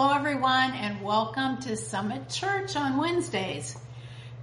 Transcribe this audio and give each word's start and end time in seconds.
Hello, 0.00 0.14
everyone, 0.14 0.72
and 0.76 1.02
welcome 1.02 1.58
to 1.58 1.76
Summit 1.76 2.30
Church 2.30 2.74
on 2.74 2.96
Wednesdays. 2.96 3.76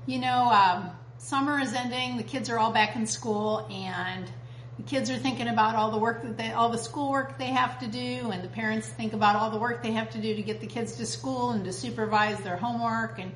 You 0.05 0.19
know, 0.19 0.51
um, 0.51 0.91
summer 1.17 1.59
is 1.59 1.73
ending, 1.73 2.17
the 2.17 2.23
kids 2.23 2.51
are 2.51 2.59
all 2.59 2.71
back 2.71 2.95
in 2.95 3.07
school, 3.07 3.67
and 3.71 4.31
the 4.77 4.83
kids 4.83 5.09
are 5.09 5.17
thinking 5.17 5.47
about 5.47 5.73
all 5.73 5.89
the 5.89 5.97
work 5.97 6.21
that 6.21 6.37
they, 6.37 6.51
all 6.51 6.69
the 6.69 6.77
schoolwork 6.77 7.39
they 7.39 7.47
have 7.47 7.79
to 7.79 7.87
do, 7.87 8.29
and 8.29 8.43
the 8.43 8.49
parents 8.49 8.87
think 8.87 9.13
about 9.13 9.35
all 9.35 9.49
the 9.49 9.57
work 9.57 9.81
they 9.81 9.93
have 9.93 10.11
to 10.11 10.21
do 10.21 10.35
to 10.35 10.43
get 10.43 10.61
the 10.61 10.67
kids 10.67 10.97
to 10.97 11.07
school 11.07 11.49
and 11.49 11.65
to 11.65 11.73
supervise 11.73 12.37
their 12.41 12.57
homework 12.57 13.17
and 13.17 13.31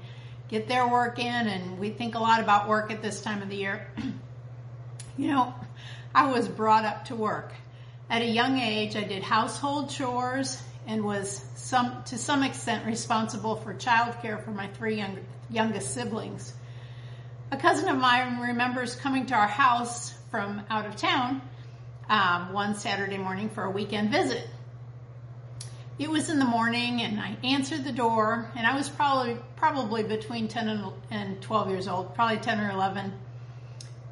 get 0.47 0.67
their 0.67 0.87
work 0.87 1.17
in, 1.17 1.47
and 1.47 1.79
we 1.79 1.89
think 1.89 2.13
a 2.13 2.19
lot 2.19 2.39
about 2.39 2.69
work 2.69 2.91
at 2.91 3.01
this 3.01 3.23
time 3.23 3.41
of 3.41 3.49
the 3.49 3.55
year. 3.55 3.87
you 5.17 5.27
know, 5.27 5.55
I 6.13 6.31
was 6.31 6.47
brought 6.47 6.85
up 6.85 7.05
to 7.05 7.15
work. 7.15 7.51
At 8.11 8.21
a 8.21 8.27
young 8.29 8.59
age, 8.59 8.95
I 8.95 9.05
did 9.05 9.23
household 9.23 9.89
chores 9.89 10.61
and 10.87 11.03
was 11.03 11.43
some, 11.55 12.03
to 12.05 12.17
some 12.17 12.43
extent 12.43 12.85
responsible 12.85 13.55
for 13.55 13.73
childcare 13.73 14.43
for 14.43 14.51
my 14.51 14.67
three 14.67 14.97
young, 14.97 15.19
youngest 15.49 15.93
siblings. 15.93 16.53
A 17.51 17.57
cousin 17.57 17.89
of 17.89 17.97
mine 17.97 18.39
remembers 18.39 18.95
coming 18.95 19.25
to 19.27 19.35
our 19.35 19.47
house 19.47 20.13
from 20.31 20.63
out 20.69 20.85
of 20.85 20.95
town 20.95 21.41
um, 22.09 22.53
one 22.53 22.75
Saturday 22.75 23.17
morning 23.17 23.49
for 23.49 23.63
a 23.63 23.71
weekend 23.71 24.11
visit. 24.11 24.47
It 25.99 26.09
was 26.09 26.29
in 26.29 26.39
the 26.39 26.45
morning, 26.45 27.01
and 27.01 27.19
I 27.19 27.37
answered 27.43 27.83
the 27.83 27.91
door, 27.91 28.51
and 28.55 28.65
I 28.65 28.75
was 28.75 28.89
probably 28.89 29.37
probably 29.55 30.01
between 30.01 30.47
10 30.47 30.67
and, 30.67 30.93
and 31.11 31.41
12 31.41 31.69
years 31.69 31.87
old, 31.87 32.15
probably 32.15 32.37
10 32.37 32.59
or 32.59 32.71
11. 32.71 33.13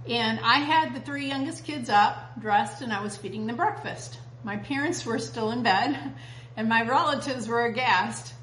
And 0.08 0.40
I 0.42 0.60
had 0.60 0.94
the 0.94 1.00
three 1.00 1.28
youngest 1.28 1.66
kids 1.66 1.90
up, 1.90 2.40
dressed, 2.40 2.82
and 2.82 2.94
I 2.94 3.02
was 3.02 3.18
feeding 3.18 3.48
them 3.48 3.56
breakfast. 3.56 4.20
My 4.44 4.58
parents 4.58 5.06
were 5.06 5.18
still 5.18 5.52
in 5.52 5.64
bed, 5.64 6.14
and 6.60 6.68
my 6.68 6.82
relatives 6.82 7.48
were 7.48 7.64
aghast. 7.64 8.34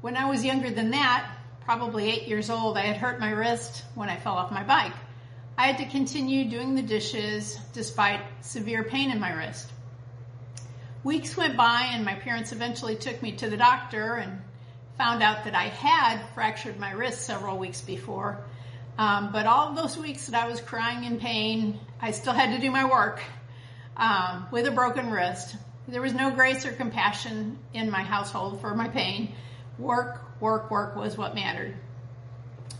When 0.00 0.16
I 0.16 0.28
was 0.28 0.44
younger 0.44 0.70
than 0.70 0.90
that, 0.90 1.30
probably 1.60 2.10
eight 2.10 2.26
years 2.26 2.50
old, 2.50 2.76
I 2.76 2.80
had 2.80 2.96
hurt 2.96 3.20
my 3.20 3.30
wrist 3.30 3.84
when 3.94 4.08
I 4.08 4.16
fell 4.16 4.34
off 4.34 4.50
my 4.50 4.64
bike. 4.64 4.92
I 5.56 5.68
had 5.68 5.78
to 5.78 5.86
continue 5.86 6.50
doing 6.50 6.74
the 6.74 6.82
dishes 6.82 7.56
despite 7.72 8.20
severe 8.40 8.82
pain 8.82 9.12
in 9.12 9.20
my 9.20 9.30
wrist. 9.32 9.70
Weeks 11.04 11.36
went 11.36 11.56
by 11.56 11.88
and 11.92 12.04
my 12.04 12.16
parents 12.16 12.50
eventually 12.50 12.96
took 12.96 13.22
me 13.22 13.30
to 13.36 13.48
the 13.48 13.56
doctor 13.56 14.14
and 14.14 14.40
found 14.98 15.22
out 15.22 15.44
that 15.44 15.54
I 15.54 15.68
had 15.68 16.20
fractured 16.34 16.80
my 16.80 16.90
wrist 16.90 17.20
several 17.20 17.58
weeks 17.58 17.80
before. 17.80 18.44
Um, 18.98 19.30
but 19.30 19.46
all 19.46 19.72
those 19.72 19.96
weeks 19.96 20.26
that 20.26 20.42
I 20.42 20.48
was 20.48 20.60
crying 20.60 21.04
in 21.04 21.20
pain, 21.20 21.78
I 22.00 22.10
still 22.10 22.32
had 22.32 22.56
to 22.56 22.60
do 22.60 22.72
my 22.72 22.86
work 22.86 23.22
um, 23.96 24.48
with 24.50 24.66
a 24.66 24.72
broken 24.72 25.12
wrist. 25.12 25.54
There 25.88 26.00
was 26.00 26.14
no 26.14 26.30
grace 26.30 26.64
or 26.64 26.72
compassion 26.72 27.58
in 27.74 27.90
my 27.90 28.02
household 28.02 28.60
for 28.60 28.74
my 28.74 28.88
pain. 28.88 29.34
Work, 29.78 30.40
work, 30.40 30.70
work 30.70 30.94
was 30.94 31.18
what 31.18 31.34
mattered. 31.34 31.74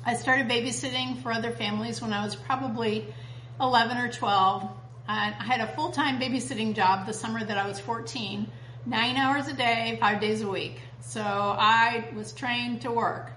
I 0.05 0.14
started 0.14 0.48
babysitting 0.48 1.20
for 1.22 1.33
other 1.33 1.50
families 1.50 2.00
when 2.00 2.12
I 2.12 2.25
was 2.25 2.36
probably 2.36 3.12
11 3.61 3.97
or 3.97 4.12
12. 4.12 4.69
I 5.09 5.31
had 5.31 5.61
a 5.61 5.67
full 5.75 5.91
time 5.91 6.20
babysitting 6.20 6.75
job 6.75 7.06
the 7.06 7.12
summer 7.12 7.44
that 7.44 7.59
I 7.59 7.67
was 7.67 7.81
14, 7.81 8.48
nine 8.86 9.16
hours 9.16 9.48
a 9.48 9.53
day, 9.53 9.97
five 10.00 10.20
days 10.20 10.42
a 10.42 10.48
week. 10.48 10.81
So 11.00 11.22
I 11.22 12.05
was 12.14 12.33
trained 12.33 12.83
to 12.83 12.92
work. 12.92 13.33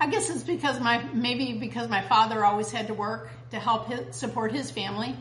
I 0.00 0.08
guess 0.08 0.30
it's 0.30 0.44
because 0.44 0.78
my, 0.80 1.02
maybe 1.12 1.54
because 1.54 1.88
my 1.88 2.02
father 2.02 2.44
always 2.44 2.70
had 2.70 2.86
to 2.86 2.94
work 2.94 3.30
to 3.50 3.58
help 3.58 3.88
his, 3.88 4.14
support 4.14 4.52
his 4.52 4.70
family. 4.70 5.16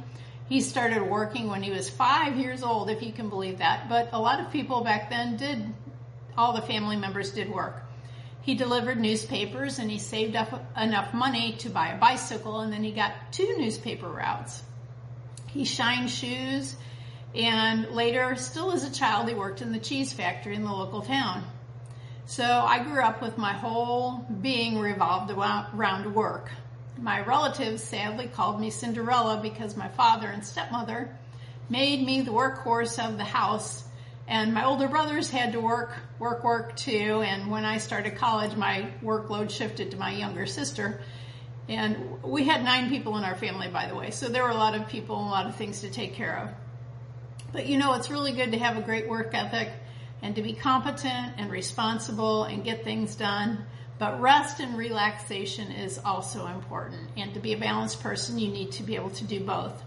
He 0.50 0.62
started 0.62 1.02
working 1.02 1.48
when 1.48 1.62
he 1.62 1.72
was 1.72 1.90
five 1.90 2.38
years 2.38 2.64
old, 2.64 2.90
if 2.90 3.02
you 3.02 3.12
can 3.12 3.30
believe 3.30 3.58
that. 3.58 3.90
But 3.90 4.10
a 4.14 4.20
lot 4.20 4.40
of 4.40 4.52
people 4.52 4.82
back 4.84 5.10
then 5.10 5.36
did, 5.36 5.74
all 6.38 6.54
the 6.54 6.62
family 6.62 6.96
members 6.96 7.32
did 7.32 7.50
work. 7.50 7.84
He 8.42 8.56
delivered 8.56 8.98
newspapers 8.98 9.78
and 9.78 9.92
he 9.92 10.00
saved 10.00 10.38
up 10.38 10.72
enough 10.78 11.14
money 11.14 11.58
to 11.60 11.70
buy 11.70 11.90
a 11.90 11.98
bicycle 11.98 12.62
and 12.62 12.72
then 12.72 12.82
he 12.82 12.92
got 12.92 13.12
two 13.34 13.56
newspaper 13.58 14.08
routes. 14.08 14.64
He 15.48 15.66
shined 15.66 16.10
shoes 16.10 16.76
and 17.36 17.90
later, 17.90 18.36
still 18.36 18.72
as 18.72 18.86
a 18.86 18.92
child, 18.92 19.28
he 19.28 19.36
worked 19.36 19.62
in 19.62 19.74
the 19.74 19.80
cheese 19.80 20.14
factory 20.14 20.56
in 20.56 20.64
the 20.64 20.72
local 20.72 21.02
town. 21.02 21.44
So 22.26 22.44
I 22.44 22.84
grew 22.84 23.02
up 23.02 23.22
with 23.22 23.38
my 23.38 23.54
whole 23.54 24.26
being 24.42 24.80
revolved 24.80 25.32
around 25.32 26.16
work. 26.16 26.50
My 27.00 27.22
relatives 27.22 27.84
sadly 27.84 28.28
called 28.28 28.60
me 28.60 28.70
Cinderella 28.70 29.40
because 29.42 29.78
my 29.78 29.88
father 29.90 30.28
and 30.28 30.46
stepmother 30.46 31.16
made 31.70 32.06
me 32.06 32.22
the 32.22 32.32
workhorse 32.32 33.04
of 33.04 33.18
the 33.18 33.24
house 33.24 33.84
and 34.28 34.54
my 34.54 34.66
older 34.66 34.90
brothers 34.90 35.30
had 35.30 35.54
to 35.54 35.62
work, 35.62 35.94
work, 36.20 36.44
work 36.44 36.76
too. 36.76 37.22
And 37.26 37.50
when 37.50 37.64
I 37.64 37.78
started 37.78 38.18
college, 38.18 38.56
my 38.56 38.92
workload 39.02 39.50
shifted 39.50 39.92
to 39.92 39.98
my 39.98 40.12
younger 40.12 40.46
sister. 40.46 41.00
And 41.70 42.22
we 42.24 42.44
had 42.44 42.64
nine 42.64 42.90
people 42.90 43.18
in 43.18 43.24
our 43.24 43.36
family, 43.36 43.70
by 43.70 43.88
the 43.88 43.96
way. 43.96 44.12
So 44.12 44.28
there 44.28 44.44
were 44.44 44.50
a 44.50 44.56
lot 44.56 44.76
of 44.76 44.88
people 44.88 45.18
and 45.18 45.28
a 45.28 45.32
lot 45.32 45.48
of 45.48 45.56
things 45.56 45.82
to 45.82 45.90
take 45.90 46.14
care 46.14 46.40
of. 46.40 46.50
But 47.54 47.68
you 47.68 47.78
know, 47.78 47.94
it's 47.94 48.10
really 48.10 48.34
good 48.34 48.52
to 48.52 48.60
have 48.60 48.76
a 48.76 48.82
great 48.82 49.08
work 49.08 49.34
ethic 49.34 49.72
and 50.22 50.36
to 50.36 50.42
be 50.42 50.54
competent 50.54 51.36
and 51.38 51.50
responsible 51.50 52.44
and 52.44 52.66
get 52.66 52.84
things 52.84 53.16
done. 53.16 53.66
But 54.00 54.22
rest 54.22 54.60
and 54.60 54.78
relaxation 54.78 55.72
is 55.72 56.00
also 56.04 56.46
important. 56.48 57.10
And 57.18 57.34
to 57.34 57.40
be 57.40 57.54
a 57.54 57.58
balanced 57.58 58.02
person, 58.02 58.38
you 58.38 58.50
need 58.50 58.72
to 58.74 58.84
be 58.84 58.96
able 58.96 59.10
to 59.12 59.24
do 59.24 59.40
both. 59.40 59.84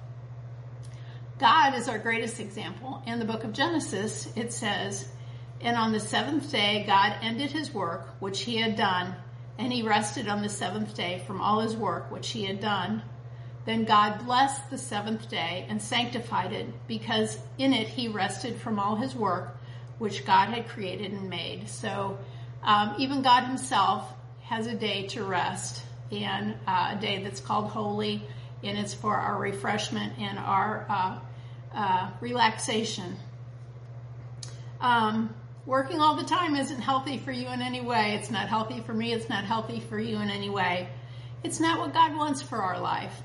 God 1.38 1.74
is 1.74 1.88
our 1.88 1.98
greatest 1.98 2.40
example. 2.40 3.02
In 3.06 3.18
the 3.18 3.24
book 3.24 3.44
of 3.44 3.52
Genesis, 3.52 4.28
it 4.36 4.52
says, 4.52 5.08
And 5.60 5.76
on 5.76 5.92
the 5.92 6.00
seventh 6.00 6.50
day, 6.50 6.84
God 6.86 7.16
ended 7.22 7.52
his 7.52 7.72
work, 7.72 8.08
which 8.18 8.42
he 8.42 8.56
had 8.56 8.76
done, 8.76 9.14
and 9.58 9.72
he 9.72 9.82
rested 9.82 10.28
on 10.28 10.42
the 10.42 10.48
seventh 10.48 10.94
day 10.94 11.22
from 11.26 11.40
all 11.40 11.60
his 11.60 11.76
work, 11.76 12.10
which 12.10 12.30
he 12.30 12.44
had 12.44 12.60
done. 12.60 13.02
Then 13.64 13.84
God 13.84 14.24
blessed 14.24 14.70
the 14.70 14.78
seventh 14.78 15.30
day 15.30 15.66
and 15.68 15.80
sanctified 15.80 16.52
it, 16.52 16.66
because 16.88 17.38
in 17.58 17.72
it 17.72 17.88
he 17.88 18.08
rested 18.08 18.56
from 18.56 18.78
all 18.78 18.96
his 18.96 19.14
work, 19.14 19.56
which 19.98 20.26
God 20.26 20.48
had 20.48 20.68
created 20.68 21.12
and 21.12 21.30
made. 21.30 21.68
So 21.68 22.18
um, 22.62 22.94
even 22.98 23.22
God 23.22 23.44
himself 23.44 24.12
has 24.42 24.66
a 24.66 24.74
day 24.74 25.06
to 25.08 25.24
rest, 25.24 25.82
and 26.10 26.54
uh, 26.66 26.94
a 26.96 27.00
day 27.00 27.22
that's 27.22 27.40
called 27.40 27.70
holy, 27.70 28.22
and 28.62 28.76
it's 28.78 28.94
for 28.94 29.14
our 29.14 29.38
refreshment 29.38 30.18
and 30.18 30.38
our 30.38 30.86
uh, 30.88 31.18
uh, 31.74 32.10
relaxation. 32.20 33.16
Um, 34.80 35.34
working 35.66 36.00
all 36.00 36.16
the 36.16 36.24
time 36.24 36.56
isn't 36.56 36.80
healthy 36.80 37.18
for 37.18 37.32
you 37.32 37.48
in 37.48 37.62
any 37.62 37.80
way. 37.80 38.14
It's 38.20 38.30
not 38.30 38.48
healthy 38.48 38.80
for 38.80 38.92
me. 38.92 39.12
It's 39.12 39.28
not 39.28 39.44
healthy 39.44 39.80
for 39.80 39.98
you 39.98 40.16
in 40.16 40.30
any 40.30 40.50
way. 40.50 40.88
It's 41.44 41.60
not 41.60 41.78
what 41.78 41.94
God 41.94 42.16
wants 42.16 42.42
for 42.42 42.58
our 42.58 42.80
life. 42.80 43.22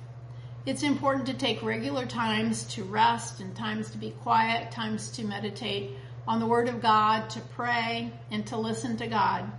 It's 0.65 0.83
important 0.83 1.27
to 1.27 1.33
take 1.33 1.61
regular 1.61 2.05
times 2.05 2.63
to 2.73 2.83
rest 2.83 3.39
and 3.39 3.55
times 3.55 3.91
to 3.91 3.97
be 3.97 4.11
quiet, 4.11 4.71
times 4.71 5.11
to 5.11 5.23
meditate 5.23 5.91
on 6.27 6.39
the 6.39 6.45
Word 6.45 6.69
of 6.69 6.81
God, 6.81 7.29
to 7.31 7.39
pray, 7.39 8.11
and 8.31 8.45
to 8.47 8.57
listen 8.57 8.97
to 8.97 9.07
God. 9.07 9.51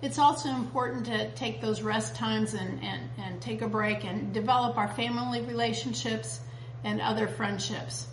It's 0.00 0.18
also 0.18 0.50
important 0.50 1.06
to 1.06 1.30
take 1.32 1.60
those 1.60 1.82
rest 1.82 2.14
times 2.14 2.54
and, 2.54 2.82
and, 2.82 3.10
and 3.18 3.42
take 3.42 3.62
a 3.62 3.68
break 3.68 4.04
and 4.04 4.32
develop 4.32 4.76
our 4.76 4.88
family 4.88 5.42
relationships 5.42 6.40
and 6.84 7.00
other 7.00 7.26
friendships. 7.26 8.06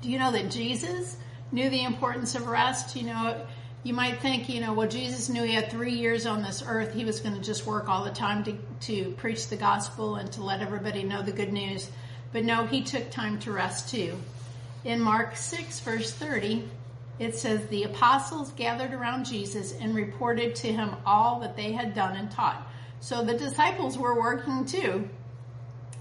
Do 0.00 0.10
you 0.10 0.18
know 0.18 0.30
that 0.30 0.50
Jesus 0.50 1.16
knew 1.50 1.68
the 1.70 1.84
importance 1.84 2.34
of 2.36 2.46
rest? 2.46 2.94
You 2.94 3.04
know, 3.04 3.46
you 3.82 3.94
might 3.94 4.20
think, 4.20 4.48
you 4.48 4.60
know, 4.60 4.74
well, 4.74 4.88
Jesus 4.88 5.28
knew 5.28 5.42
he 5.42 5.54
had 5.54 5.70
three 5.70 5.94
years 5.94 6.26
on 6.26 6.42
this 6.42 6.62
earth. 6.66 6.94
He 6.94 7.04
was 7.04 7.20
going 7.20 7.34
to 7.34 7.40
just 7.40 7.66
work 7.66 7.88
all 7.88 8.04
the 8.04 8.10
time 8.10 8.44
to, 8.44 8.56
to 8.82 9.10
preach 9.12 9.48
the 9.48 9.56
gospel 9.56 10.16
and 10.16 10.30
to 10.32 10.42
let 10.42 10.60
everybody 10.60 11.02
know 11.02 11.22
the 11.22 11.32
good 11.32 11.52
news. 11.52 11.88
But 12.32 12.44
no, 12.44 12.66
he 12.66 12.82
took 12.82 13.10
time 13.10 13.38
to 13.40 13.52
rest 13.52 13.90
too. 13.90 14.16
In 14.84 15.00
Mark 15.00 15.36
6, 15.36 15.80
verse 15.80 16.12
30, 16.12 16.68
it 17.18 17.34
says, 17.34 17.66
The 17.66 17.84
apostles 17.84 18.52
gathered 18.52 18.92
around 18.92 19.24
Jesus 19.24 19.74
and 19.80 19.94
reported 19.94 20.54
to 20.56 20.72
him 20.72 20.96
all 21.04 21.40
that 21.40 21.56
they 21.56 21.72
had 21.72 21.94
done 21.94 22.16
and 22.16 22.30
taught. 22.30 22.66
So 23.00 23.24
the 23.24 23.38
disciples 23.38 23.96
were 23.96 24.20
working 24.20 24.64
too. 24.64 25.08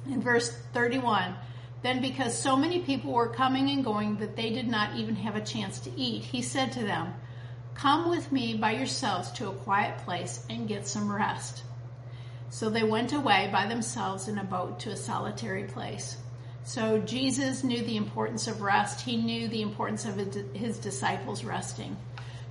In 0.08 0.22
verse 0.22 0.56
31, 0.74 1.36
then, 1.82 2.02
because 2.02 2.38
so 2.38 2.56
many 2.56 2.80
people 2.80 3.14
were 3.14 3.30
coming 3.30 3.70
and 3.70 3.84
going 3.84 4.18
that 4.18 4.36
they 4.36 4.50
did 4.50 4.68
not 4.68 4.96
even 4.96 5.16
have 5.16 5.36
a 5.36 5.42
chance 5.42 5.80
to 5.82 5.92
eat, 5.96 6.24
he 6.24 6.42
said 6.42 6.72
to 6.74 6.84
them, 6.84 7.14
Come 7.76 8.10
with 8.10 8.32
me 8.32 8.56
by 8.56 8.72
yourselves 8.72 9.32
to 9.34 9.50
a 9.50 9.54
quiet 9.54 10.00
place 10.00 10.46
and 10.50 10.68
get 10.68 10.88
some 10.88 11.12
rest. 11.12 11.64
So 12.50 12.70
they 12.70 12.84
went 12.84 13.14
away 13.14 13.50
by 13.52 13.68
themselves 13.68 14.28
in 14.28 14.38
a 14.38 14.44
boat 14.44 14.80
to 14.82 14.92
a 14.92 14.96
solitary 14.96 15.66
place. 15.66 16.18
So 16.66 16.98
Jesus 16.98 17.64
knew 17.64 17.84
the 17.84 17.96
importance 17.96 18.48
of 18.48 18.62
rest. 18.62 19.02
He 19.02 19.18
knew 19.18 19.48
the 19.48 19.62
importance 19.62 20.06
of 20.06 20.18
his 20.54 20.80
disciples 20.80 21.44
resting. 21.44 21.96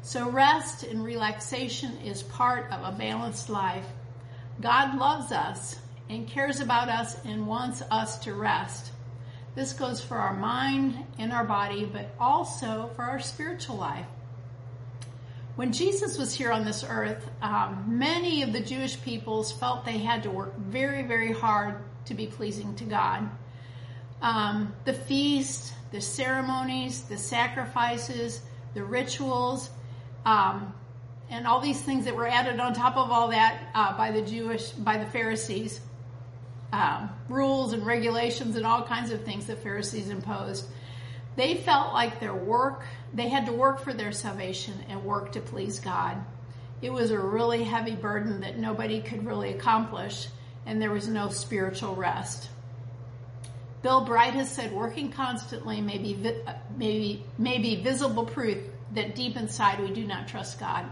So 0.03 0.31
rest 0.31 0.85
and 0.85 1.03
relaxation 1.05 1.99
is 1.99 2.23
part 2.23 2.71
of 2.71 2.85
a 2.85 2.97
balanced 2.97 3.51
life. 3.51 3.87
God 4.61 4.97
loves 4.97 5.33
us 5.33 5.77
and 6.09 6.29
cares 6.29 6.61
about 6.61 6.89
us 6.89 7.17
and 7.25 7.49
wants 7.49 7.83
us 7.91 8.19
to 8.21 8.35
rest. 8.35 8.93
This 9.57 9.73
goes 9.73 10.01
for 10.01 10.17
our 10.17 10.35
mind 10.35 10.97
and 11.19 11.33
our 11.33 11.45
body, 11.45 11.85
but 11.85 12.15
also 12.21 12.91
for 12.95 13.03
our 13.03 13.19
spiritual 13.19 13.77
life. 13.77 14.07
When 15.57 15.73
Jesus 15.73 16.19
was 16.19 16.33
here 16.33 16.53
on 16.53 16.65
this 16.65 16.85
earth, 16.89 17.29
um, 17.43 17.85
many 17.99 18.45
of 18.45 18.53
the 18.53 18.61
Jewish 18.61 19.01
peoples 19.03 19.51
felt 19.51 19.85
they 19.85 19.99
had 19.99 20.23
to 20.23 20.31
work 20.31 20.57
very, 20.57 21.03
very 21.03 21.33
hard 21.33 21.79
to 22.07 22.15
be 22.15 22.27
pleasing 22.27 22.77
to 22.77 22.85
God. 22.85 23.29
Um, 24.23 24.75
the 24.85 24.95
feast, 24.95 25.75
the 25.93 26.01
ceremonies, 26.01 27.03
the 27.03 27.19
sacrifices, 27.19 28.41
the 28.75 28.83
rituals, 28.83 29.71
um, 30.25 30.73
and 31.31 31.47
all 31.47 31.61
these 31.61 31.81
things 31.81 32.05
that 32.05 32.15
were 32.15 32.27
added 32.27 32.61
on 32.61 32.75
top 32.75 32.97
of 32.97 33.11
all 33.11 33.29
that 33.29 33.61
uh, 33.75 33.97
by 33.97 34.11
the 34.11 34.23
Jewish, 34.23 34.71
by 34.71 34.99
the 34.99 35.07
Pharisees, 35.07 35.81
um, 36.73 37.11
rules 37.29 37.73
and 37.73 37.87
regulations 37.87 38.57
and 38.57 38.67
all 38.67 38.83
kinds 38.83 39.11
of 39.11 39.25
things 39.25 39.47
the 39.47 39.57
Pharisees 39.57 40.09
imposed. 40.09 40.67
They 41.37 41.55
felt 41.55 41.93
like 41.93 42.21
their 42.21 42.35
work, 42.35 42.85
they 43.13 43.29
had 43.29 43.47
to 43.47 43.53
work 43.53 43.81
for 43.81 43.93
their 43.93 44.13
salvation 44.13 44.75
and 44.89 45.05
work 45.05 45.33
to 45.33 45.41
please 45.41 45.81
God. 45.81 46.17
It 46.83 46.93
was 46.93 47.11
a 47.11 47.19
really 47.19 47.65
heavy 47.65 47.95
burden 47.95 48.41
that 48.41 48.59
nobody 48.59 49.01
could 49.01 49.25
really 49.25 49.53
accomplish, 49.53 50.29
and 50.67 50.81
there 50.81 50.91
was 50.91 51.09
no 51.09 51.29
spiritual 51.29 51.95
rest. 51.95 52.51
Bill 53.85 54.01
Bright 54.01 54.33
has 54.33 54.51
said 54.51 54.73
working 54.73 55.13
constantly 55.13 55.83
may 55.83 55.99
be, 55.99 56.17
may 56.75 57.21
may 57.37 57.59
be 57.59 57.83
visible 57.83 58.25
proof 58.25 58.57
that 58.95 59.15
deep 59.15 59.37
inside 59.37 59.79
we 59.79 59.91
do 59.91 60.07
not 60.07 60.27
trust 60.27 60.59
God. 60.59 60.87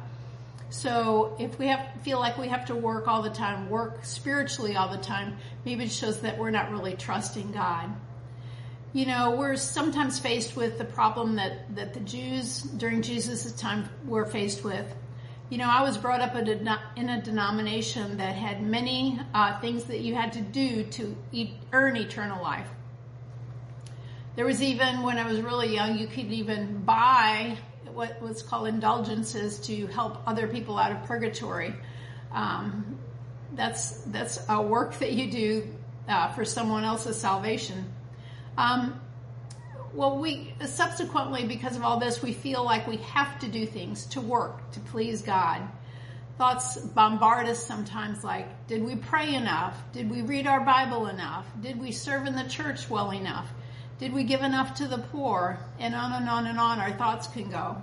So 0.68 1.34
if 1.40 1.58
we 1.58 1.68
have 1.68 1.88
feel 2.02 2.18
like 2.18 2.36
we 2.36 2.48
have 2.48 2.66
to 2.66 2.74
work 2.74 3.08
all 3.08 3.22
the 3.22 3.30
time, 3.30 3.70
work 3.70 4.04
spiritually 4.04 4.76
all 4.76 4.90
the 4.90 5.02
time, 5.02 5.38
maybe 5.64 5.84
it 5.84 5.90
shows 5.90 6.20
that 6.20 6.36
we're 6.36 6.50
not 6.50 6.70
really 6.70 6.92
trusting 6.94 7.52
God. 7.52 7.88
You 8.92 9.06
know, 9.06 9.36
we're 9.36 9.56
sometimes 9.56 10.18
faced 10.18 10.54
with 10.54 10.76
the 10.76 10.84
problem 10.84 11.36
that, 11.36 11.74
that 11.74 11.94
the 11.94 12.00
Jews 12.00 12.60
during 12.60 13.00
Jesus' 13.00 13.52
time 13.52 13.88
were 14.04 14.26
faced 14.26 14.64
with. 14.64 14.94
You 15.48 15.56
know, 15.56 15.66
I 15.70 15.80
was 15.80 15.96
brought 15.96 16.20
up 16.20 16.34
in 16.36 17.08
a 17.08 17.22
denomination 17.22 18.18
that 18.18 18.34
had 18.34 18.62
many 18.62 19.18
uh, 19.32 19.58
things 19.62 19.84
that 19.84 20.00
you 20.00 20.14
had 20.14 20.34
to 20.34 20.42
do 20.42 20.84
to 20.84 21.16
eat, 21.32 21.52
earn 21.72 21.96
eternal 21.96 22.42
life. 22.42 22.68
There 24.34 24.46
was 24.46 24.62
even, 24.62 25.02
when 25.02 25.19
I 25.19 25.26
was 25.26 25.40
really 25.40 25.75
young, 25.75 25.99
you 25.99 26.06
could 26.06 26.32
even 26.32 26.84
buy 26.84 27.58
what 27.93 28.23
was 28.23 28.43
called 28.43 28.69
indulgences 28.69 29.58
to 29.61 29.87
help 29.88 30.26
other 30.26 30.49
people 30.49 30.79
out 30.79 30.93
of 30.93 31.05
purgatory. 31.05 31.75
Um, 32.32 32.99
that's 33.55 34.00
that's 34.05 34.43
a 34.49 34.62
work 34.62 34.99
that 35.00 35.12
you 35.12 35.31
do 35.31 35.69
uh, 36.08 36.32
for 36.32 36.44
someone 36.46 36.84
else's 36.84 37.20
salvation. 37.20 37.93
Um, 38.56 38.99
well, 39.93 40.19
we 40.19 40.55
subsequently, 40.64 41.46
because 41.46 41.76
of 41.76 41.82
all 41.82 42.00
this, 42.00 42.23
we 42.23 42.32
feel 42.32 42.64
like 42.64 42.87
we 42.87 42.96
have 42.96 43.38
to 43.40 43.49
do 43.49 43.67
things 43.67 44.06
to 44.06 44.23
work 44.23 44.70
to 44.73 44.81
please 44.81 45.20
God. 45.20 45.61
Thoughts 46.38 46.78
bombard 46.78 47.46
us 47.46 47.62
sometimes 47.62 48.25
like, 48.25 48.67
did 48.67 48.82
we 48.82 48.96
pray 48.96 49.35
enough? 49.35 49.78
Did 49.93 50.11
we 50.11 50.23
read 50.23 50.46
our 50.46 50.64
Bible 50.64 51.08
enough? 51.08 51.46
Did 51.61 51.78
we 51.78 51.93
serve 51.93 52.26
in 52.26 52.35
the 52.35 52.49
church 52.49 52.88
well 52.88 53.12
enough? 53.12 53.52
Did 54.02 54.14
we 54.14 54.25
give 54.25 54.43
enough 54.43 54.75
to 54.78 54.88
the 54.88 54.99
poor? 54.99 55.60
And 55.78 55.94
on 55.94 56.12
and 56.12 56.28
on 56.28 56.49
and 56.49 56.58
on 56.58 56.81
our 56.81 56.90
thoughts 56.90 57.28
can 57.28 57.49
go. 57.49 57.81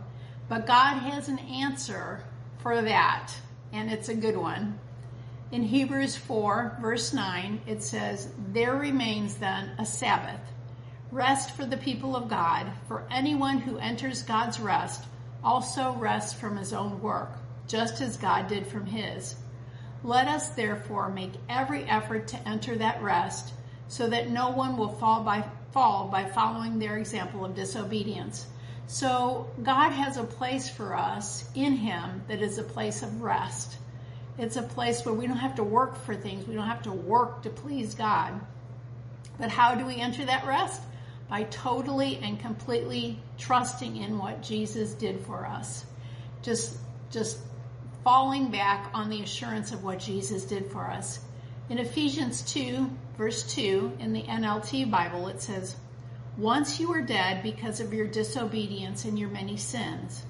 But 0.50 0.68
God 0.68 0.98
has 0.98 1.30
an 1.30 1.40
answer 1.40 2.22
for 2.62 2.82
that, 2.82 3.32
and 3.72 3.90
it's 3.90 4.10
a 4.10 4.16
good 4.16 4.36
one. 4.36 4.78
In 5.54 5.64
Hebrews 5.64 6.18
4, 6.18 6.80
verse 6.82 7.14
9, 7.14 7.62
it 7.68 7.82
says, 7.82 8.28
There 8.52 8.76
remains 8.76 9.36
then 9.36 9.72
a 9.80 9.86
Sabbath, 9.86 10.42
rest 11.10 11.56
for 11.56 11.66
the 11.66 11.78
people 11.78 12.18
of 12.18 12.28
God, 12.28 12.70
for 12.90 13.08
anyone 13.10 13.60
who 13.60 13.78
enters 13.78 14.22
God's 14.24 14.60
rest 14.60 15.06
also 15.42 15.94
rests 15.94 16.38
from 16.38 16.58
his 16.58 16.74
own 16.74 17.02
work, 17.02 17.32
just 17.66 18.02
as 18.02 18.18
God 18.18 18.50
did 18.50 18.68
from 18.68 18.86
his. 18.86 19.38
Let 20.04 20.28
us 20.28 20.50
therefore 20.50 21.08
make 21.08 21.32
every 21.48 21.86
effort 21.86 22.28
to 22.28 22.46
enter 22.46 22.76
that 22.76 23.02
rest, 23.02 23.54
so 23.88 24.10
that 24.10 24.30
no 24.30 24.50
one 24.50 24.76
will 24.76 24.96
fall 24.98 25.24
by 25.24 25.46
fall 25.72 26.08
by 26.08 26.26
following 26.26 26.80
their 26.80 26.98
example 26.98 27.46
of 27.46 27.56
disobedience. 27.56 28.46
So 28.88 29.48
God 29.62 29.92
has 29.92 30.18
a 30.18 30.24
place 30.24 30.68
for 30.68 30.96
us 30.96 31.48
in 31.54 31.74
Him 31.74 32.24
that 32.28 32.42
is 32.42 32.58
a 32.58 32.64
place 32.64 33.04
of 33.04 33.22
rest. 33.22 33.78
It's 34.38 34.56
a 34.56 34.64
place 34.64 35.06
where 35.06 35.14
we 35.14 35.28
don't 35.28 35.38
have 35.38 35.56
to 35.56 35.64
work 35.64 36.04
for 36.06 36.16
things. 36.16 36.48
We 36.48 36.56
don't 36.56 36.68
have 36.68 36.84
to 36.84 36.92
work 36.92 37.44
to 37.44 37.50
please 37.50 37.94
God. 37.94 38.40
But 39.38 39.50
how 39.50 39.76
do 39.76 39.86
we 39.86 39.96
enter 39.96 40.26
that 40.26 40.48
rest? 40.48 40.82
By 41.30 41.44
totally 41.44 42.18
and 42.18 42.40
completely 42.40 43.20
trusting 43.38 43.98
in 43.98 44.18
what 44.18 44.42
Jesus 44.42 44.94
did 44.94 45.20
for 45.22 45.46
us. 45.46 45.86
Just, 46.42 46.78
just 47.12 47.38
falling 48.04 48.50
back 48.50 48.90
on 48.94 49.10
the 49.10 49.22
assurance 49.22 49.72
of 49.72 49.84
what 49.84 50.00
Jesus 50.00 50.46
did 50.46 50.72
for 50.72 50.90
us. 50.90 51.20
In 51.70 51.78
Ephesians 51.78 52.42
2, 52.52 52.90
verse 53.16 53.44
2, 53.54 53.98
in 54.00 54.12
the 54.12 54.24
NLT 54.24 54.90
Bible, 54.90 55.28
it 55.28 55.40
says, 55.40 55.76
Once 56.36 56.80
you 56.80 56.90
were 56.90 57.02
dead 57.02 57.44
because 57.44 57.80
of 57.80 57.94
your 57.94 58.08
disobedience 58.08 59.06
and 59.06 59.20
your 59.20 59.30
many 59.30 59.56
sins. 59.56 60.26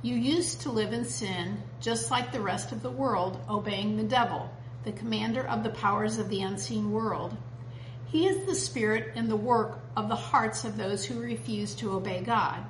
You 0.00 0.14
used 0.14 0.60
to 0.60 0.70
live 0.70 0.92
in 0.92 1.04
sin 1.04 1.60
just 1.80 2.12
like 2.12 2.30
the 2.30 2.40
rest 2.40 2.70
of 2.70 2.84
the 2.84 2.90
world, 2.90 3.36
obeying 3.50 3.96
the 3.96 4.04
devil, 4.04 4.48
the 4.84 4.92
commander 4.92 5.44
of 5.44 5.64
the 5.64 5.70
powers 5.70 6.18
of 6.18 6.28
the 6.28 6.42
unseen 6.42 6.92
world. 6.92 7.36
He 8.04 8.28
is 8.28 8.46
the 8.46 8.54
spirit 8.54 9.14
and 9.16 9.28
the 9.28 9.34
work 9.34 9.80
of 9.96 10.08
the 10.08 10.14
hearts 10.14 10.64
of 10.64 10.76
those 10.76 11.04
who 11.04 11.18
refuse 11.18 11.74
to 11.76 11.94
obey 11.94 12.22
God. 12.22 12.62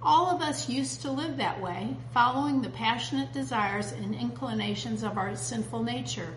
All 0.00 0.30
of 0.30 0.40
us 0.40 0.68
used 0.68 1.02
to 1.02 1.10
live 1.10 1.38
that 1.38 1.60
way, 1.60 1.96
following 2.12 2.62
the 2.62 2.70
passionate 2.70 3.32
desires 3.32 3.90
and 3.90 4.14
inclinations 4.14 5.02
of 5.02 5.18
our 5.18 5.34
sinful 5.34 5.82
nature. 5.82 6.36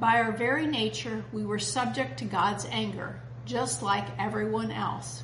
By 0.00 0.22
our 0.22 0.32
very 0.32 0.66
nature, 0.66 1.26
we 1.30 1.44
were 1.44 1.58
subject 1.58 2.20
to 2.20 2.24
God's 2.24 2.64
anger, 2.70 3.20
just 3.44 3.82
like 3.82 4.18
everyone 4.18 4.70
else. 4.70 5.22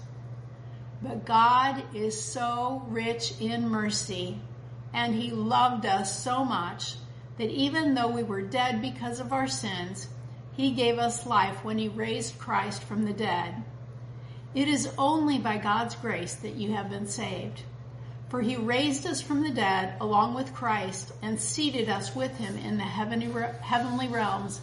But 1.03 1.25
God 1.25 1.83
is 1.95 2.23
so 2.23 2.85
rich 2.89 3.33
in 3.41 3.71
mercy, 3.71 4.39
and 4.93 5.15
He 5.15 5.31
loved 5.31 5.87
us 5.87 6.23
so 6.23 6.45
much 6.45 6.97
that 7.39 7.49
even 7.49 7.95
though 7.95 8.09
we 8.09 8.23
were 8.23 8.43
dead 8.43 8.83
because 8.83 9.19
of 9.19 9.33
our 9.33 9.49
sins, 9.49 10.09
He 10.59 10.73
gave 10.73 10.99
us 10.99 11.27
life 11.27 11.65
when 11.65 11.79
He 11.79 11.89
raised 11.89 12.39
Christ 12.39 12.83
from 12.83 13.07
the 13.07 13.15
dead. 13.15 13.65
It 14.55 14.69
is 14.69 14.93
only 14.99 15.39
by 15.39 15.57
God's 15.57 15.95
grace 15.95 16.35
that 16.35 16.57
you 16.57 16.75
have 16.75 16.91
been 16.91 17.07
saved. 17.07 17.63
For 18.29 18.43
he 18.43 18.57
raised 18.57 19.07
us 19.07 19.21
from 19.21 19.43
the 19.43 19.53
dead 19.53 19.95
along 20.01 20.35
with 20.35 20.53
Christ 20.53 21.13
and 21.23 21.41
seated 21.41 21.89
us 21.89 22.17
with 22.17 22.37
him 22.39 22.57
in 22.59 22.77
the 22.77 22.83
heavenly 22.83 24.09
realms 24.09 24.61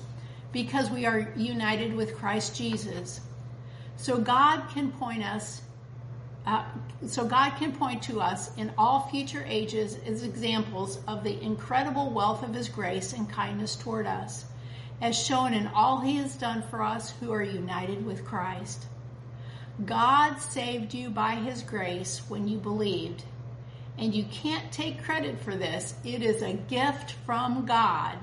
because 0.53 0.89
we 0.89 1.05
are 1.05 1.27
united 1.35 1.93
with 1.93 2.15
Christ 2.15 2.55
Jesus. 2.55 3.19
So 3.97 4.17
God 4.17 4.69
can 4.69 4.91
point 4.93 5.23
us, 5.23 5.61
uh, 6.45 6.63
so 7.07 7.25
God 7.25 7.57
can 7.57 7.73
point 7.73 8.03
to 8.03 8.21
us 8.21 8.55
in 8.55 8.71
all 8.77 9.07
future 9.09 9.43
ages 9.47 9.97
as 10.05 10.23
examples 10.23 10.99
of 11.07 11.23
the 11.23 11.41
incredible 11.41 12.11
wealth 12.11 12.43
of 12.43 12.53
his 12.53 12.69
grace 12.69 13.11
and 13.11 13.29
kindness 13.29 13.75
toward 13.75 14.07
us, 14.07 14.45
as 15.01 15.17
shown 15.17 15.53
in 15.53 15.67
all 15.67 15.99
he 15.99 16.15
has 16.17 16.35
done 16.35 16.63
for 16.69 16.81
us 16.81 17.11
who 17.19 17.33
are 17.33 17.43
united 17.43 18.05
with 18.05 18.23
Christ. 18.23 18.85
God 19.85 20.37
saved 20.37 20.93
you 20.93 21.09
by 21.09 21.35
his 21.35 21.63
grace 21.63 22.21
when 22.29 22.47
you 22.47 22.59
believed 22.59 23.23
and 23.97 24.13
you 24.13 24.23
can't 24.25 24.71
take 24.71 25.03
credit 25.03 25.39
for 25.39 25.55
this. 25.55 25.95
It 26.03 26.23
is 26.23 26.41
a 26.41 26.53
gift 26.53 27.11
from 27.25 27.65
God. 27.65 28.17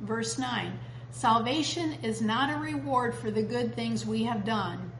Verse 0.00 0.38
9 0.38 0.78
Salvation 1.10 1.94
is 2.02 2.22
not 2.22 2.50
a 2.50 2.58
reward 2.58 3.14
for 3.14 3.30
the 3.30 3.42
good 3.42 3.74
things 3.74 4.06
we 4.06 4.24
have 4.24 4.44
done, 4.44 4.92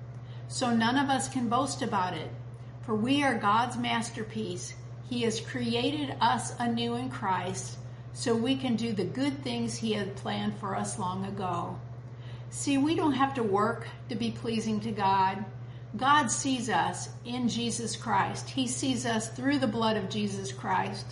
so 0.49 0.75
none 0.75 0.99
of 0.99 1.09
us 1.09 1.29
can 1.29 1.49
boast 1.49 1.83
about 1.83 2.14
it. 2.14 2.31
For 2.83 2.95
we 2.95 3.23
are 3.23 3.35
God's 3.35 3.76
masterpiece. 3.76 4.75
He 5.09 5.23
has 5.23 5.40
created 5.40 6.17
us 6.21 6.55
anew 6.59 6.97
in 6.97 7.11
Christ 7.11 7.79
so 8.12 8.35
we 8.35 8.57
can 8.57 8.76
do 8.76 8.93
the 8.93 9.05
good 9.05 9.43
things 9.45 9.76
He 9.76 9.93
had 9.93 10.17
planned 10.17 10.59
for 10.59 10.75
us 10.75 10.99
long 10.99 11.25
ago. 11.25 11.79
See, 12.50 12.79
we 12.79 12.97
don't 12.97 13.12
have 13.12 13.35
to 13.35 13.43
work 13.43 13.87
to 14.09 14.17
be 14.17 14.33
pleasing 14.33 14.81
to 14.81 14.90
God. 14.90 15.45
God 15.97 16.31
sees 16.31 16.69
us 16.69 17.09
in 17.25 17.49
Jesus 17.49 17.97
Christ. 17.97 18.50
He 18.50 18.67
sees 18.67 19.07
us 19.07 19.29
through 19.29 19.59
the 19.59 19.67
blood 19.67 19.97
of 19.97 20.11
Jesus 20.11 20.52
Christ. 20.52 21.07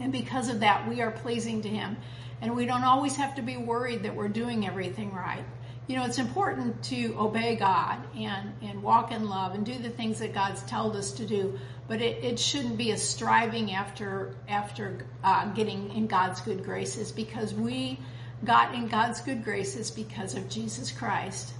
And 0.00 0.12
because 0.12 0.48
of 0.48 0.60
that, 0.60 0.88
we 0.88 1.02
are 1.02 1.10
pleasing 1.10 1.60
to 1.62 1.68
Him. 1.68 1.96
And 2.42 2.56
we 2.56 2.66
don't 2.66 2.84
always 2.84 3.16
have 3.16 3.34
to 3.36 3.42
be 3.42 3.56
worried 3.56 4.04
that 4.04 4.14
we're 4.16 4.28
doing 4.28 4.66
everything 4.66 5.12
right. 5.12 5.44
You 5.86 5.96
know, 5.96 6.04
it's 6.04 6.18
important 6.18 6.84
to 6.84 7.16
obey 7.18 7.56
God 7.56 7.98
and, 8.16 8.52
and 8.62 8.82
walk 8.82 9.10
in 9.10 9.28
love 9.28 9.54
and 9.54 9.66
do 9.66 9.76
the 9.76 9.90
things 9.90 10.20
that 10.20 10.32
God's 10.32 10.62
told 10.62 10.94
us 10.94 11.12
to 11.12 11.26
do, 11.26 11.58
but 11.88 12.00
it, 12.00 12.22
it 12.22 12.38
shouldn't 12.38 12.78
be 12.78 12.92
a 12.92 12.96
striving 12.96 13.72
after, 13.72 14.36
after 14.48 15.04
uh, 15.24 15.46
getting 15.52 15.92
in 15.92 16.06
God's 16.06 16.40
good 16.42 16.64
graces 16.64 17.10
because 17.10 17.52
we 17.52 17.98
got 18.44 18.74
in 18.74 18.86
God's 18.86 19.20
good 19.20 19.42
graces 19.42 19.90
because 19.90 20.34
of 20.36 20.48
Jesus 20.48 20.92
Christ. 20.92 21.52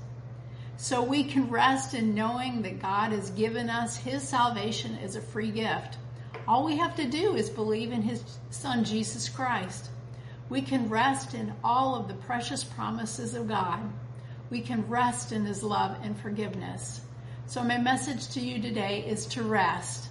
So 0.77 1.03
we 1.03 1.25
can 1.25 1.51
rest 1.51 1.93
in 1.93 2.15
knowing 2.15 2.63
that 2.63 2.81
God 2.81 3.13
has 3.13 3.31
given 3.31 3.69
us 3.69 3.97
His 3.97 4.23
salvation 4.23 4.97
as 5.03 5.17
a 5.17 5.21
free 5.21 5.51
gift. 5.51 5.99
all 6.49 6.65
we 6.65 6.77
have 6.77 6.97
to 6.97 7.07
do 7.07 7.35
is 7.35 7.51
believe 7.51 7.93
in 7.93 8.03
his 8.03 8.23
son, 8.51 8.85
Jesus 8.85 9.29
Christ. 9.29 9.91
We 10.51 10.63
can 10.63 10.89
rest 10.89 11.35
in 11.35 11.55
all 11.63 11.95
of 11.95 12.09
the 12.09 12.15
precious 12.15 12.65
promises 12.65 13.35
of 13.35 13.47
God. 13.47 13.79
We 14.51 14.61
can 14.61 14.89
rest 14.89 15.31
in 15.31 15.45
his 15.45 15.63
love 15.63 15.97
and 16.03 16.19
forgiveness. 16.19 17.01
So 17.47 17.63
my 17.63 17.79
message 17.79 18.29
to 18.31 18.41
you 18.41 18.61
today 18.61 19.05
is 19.07 19.27
to 19.27 19.45
rest. 19.45 20.09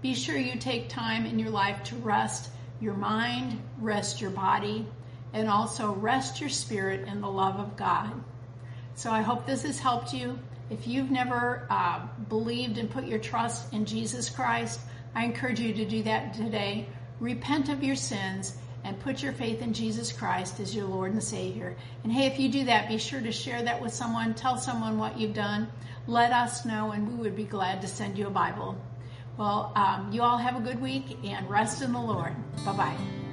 Be 0.00 0.14
sure 0.14 0.36
you 0.36 0.58
take 0.58 0.88
time 0.88 1.26
in 1.26 1.38
your 1.38 1.50
life 1.50 1.82
to 1.84 1.96
rest 1.96 2.48
your 2.80 2.94
mind, 2.94 3.60
rest 3.78 4.18
your 4.18 4.30
body, 4.30 4.86
and 5.34 5.48
also 5.48 5.92
rest 5.92 6.40
your 6.40 6.50
spirit 6.50 7.06
in 7.06 7.20
the 7.20 7.30
love 7.30 7.60
of 7.60 7.76
God. 7.76 8.12
So 8.94 9.10
I 9.10 9.20
hope 9.20 9.44
this 9.44 9.62
has 9.64 9.78
helped 9.78 10.14
you. 10.14 10.38
If 10.70 10.86
you've 10.86 11.10
never 11.10 11.66
uh, 11.68 12.06
believed 12.30 12.78
and 12.78 12.90
put 12.90 13.04
your 13.04 13.18
trust 13.18 13.74
in 13.74 13.84
Jesus 13.84 14.30
Christ, 14.30 14.80
I 15.14 15.26
encourage 15.26 15.60
you 15.60 15.74
to 15.74 15.84
do 15.84 16.02
that 16.04 16.32
today. 16.32 16.88
Repent 17.20 17.68
of 17.68 17.84
your 17.84 17.96
sins 17.96 18.56
and 18.84 18.98
put 19.00 19.22
your 19.22 19.32
faith 19.32 19.62
in 19.62 19.72
Jesus 19.72 20.12
Christ 20.12 20.60
as 20.60 20.74
your 20.74 20.86
Lord 20.86 21.12
and 21.12 21.22
Savior. 21.22 21.76
And 22.04 22.12
hey, 22.12 22.26
if 22.26 22.38
you 22.38 22.48
do 22.48 22.64
that, 22.64 22.88
be 22.88 22.98
sure 22.98 23.20
to 23.20 23.32
share 23.32 23.62
that 23.62 23.80
with 23.80 23.92
someone. 23.92 24.34
Tell 24.34 24.56
someone 24.56 24.98
what 24.98 25.18
you've 25.18 25.34
done. 25.34 25.68
Let 26.06 26.32
us 26.32 26.64
know, 26.64 26.90
and 26.90 27.08
we 27.08 27.14
would 27.14 27.36
be 27.36 27.44
glad 27.44 27.80
to 27.82 27.88
send 27.88 28.18
you 28.18 28.26
a 28.26 28.30
Bible. 28.30 28.76
Well, 29.36 29.72
um, 29.76 30.10
you 30.12 30.22
all 30.22 30.38
have 30.38 30.56
a 30.56 30.60
good 30.60 30.80
week 30.80 31.16
and 31.24 31.48
rest 31.48 31.82
in 31.82 31.92
the 31.92 32.00
Lord. 32.00 32.34
Bye 32.64 32.76
bye. 32.76 33.31